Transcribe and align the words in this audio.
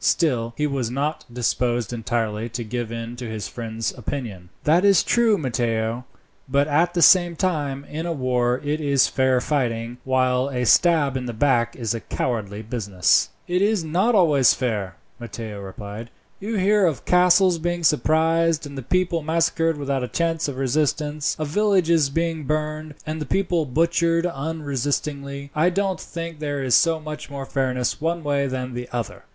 Still, 0.03 0.55
he 0.57 0.65
was 0.65 0.89
not 0.89 1.25
disposed 1.31 1.93
entirely 1.93 2.49
to 2.49 2.63
give 2.63 2.91
in 2.91 3.15
to 3.17 3.29
his 3.29 3.47
friend's 3.47 3.93
opinion. 3.95 4.49
"That 4.63 4.83
is 4.83 5.03
true, 5.03 5.37
Matteo; 5.37 6.05
but 6.49 6.67
at 6.67 6.95
the 6.95 7.03
same 7.03 7.35
time, 7.35 7.85
in 7.85 8.07
a 8.07 8.11
war 8.11 8.59
it 8.63 8.81
is 8.81 9.07
fair 9.07 9.39
fighting, 9.39 9.99
while 10.03 10.49
a 10.49 10.65
stab 10.65 11.15
in 11.15 11.27
the 11.27 11.33
back 11.33 11.75
is 11.75 11.93
a 11.93 11.99
cowardly 11.99 12.63
business." 12.63 13.29
"It 13.47 13.61
is 13.61 13.83
not 13.83 14.15
always 14.15 14.55
fair 14.55 14.95
fighting," 15.19 15.19
Matteo 15.43 15.61
replied. 15.61 16.09
"You 16.39 16.55
hear 16.55 16.87
of 16.87 17.05
castles 17.05 17.59
being 17.59 17.83
surprised, 17.83 18.65
and 18.65 18.75
the 18.75 18.81
people 18.81 19.21
massacred 19.21 19.77
without 19.77 20.03
a 20.03 20.07
chance 20.07 20.47
of 20.47 20.57
resistance; 20.57 21.35
of 21.37 21.49
villages 21.49 22.09
being 22.09 22.45
burned, 22.45 22.95
and 23.05 23.21
the 23.21 23.27
people 23.27 23.67
butchered 23.67 24.25
unresistingly. 24.25 25.51
I 25.53 25.69
don't 25.69 26.01
think 26.01 26.39
there 26.39 26.63
is 26.63 26.73
so 26.73 26.99
much 26.99 27.29
more 27.29 27.45
fairness 27.45 28.01
one 28.01 28.23
way 28.23 28.47
than 28.47 28.73
the 28.73 28.89
other. 28.91 29.25